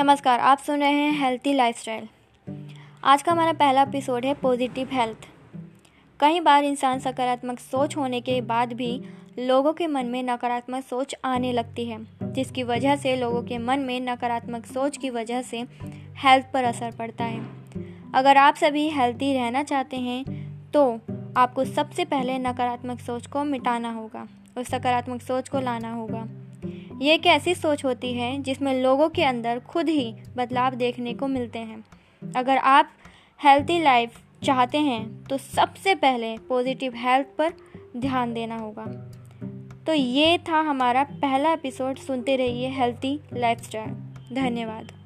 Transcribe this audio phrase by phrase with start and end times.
[0.00, 2.06] नमस्कार, आप सुन रहे हैं हेल्थी लाइफस्टाइल
[3.04, 5.26] आज का हमारा पहला एपिसोड है पॉजिटिव हेल्थ
[6.20, 8.90] कई बार इंसान सकारात्मक सोच होने के बाद भी
[9.38, 13.80] लोगों के मन में नकारात्मक सोच आने लगती है, जिसकी वजह से लोगों के मन
[13.80, 15.64] में नकारात्मक सोच की वजह से
[16.24, 17.44] हेल्थ पर असर पड़ता है।
[18.14, 20.24] अगर आप सभी हेल्थी रहना चाहते हैं
[20.72, 20.90] तो
[21.36, 24.26] आपको सबसे पहले नकारात्मक सोच को मिटाना होगा
[24.58, 26.28] उस सकारात्मक सोच को लाना होगा।
[27.00, 31.28] ये एक ऐसी सोच होती है जिसमें लोगों के अंदर खुद ही बदलाव देखने को
[31.28, 31.84] मिलते हैं।
[32.36, 32.90] अगर आप
[33.40, 37.52] हेल्थी लाइफ चाहते हैं तो सबसे पहले पॉजिटिव हेल्थ पर
[37.96, 38.84] ध्यान देना होगा।
[39.86, 43.90] तो ये था हमारा पहला एपिसोड सुनते रहिए हेल्थी लाइफस्टाइल
[44.34, 44.99] धन्यवाद।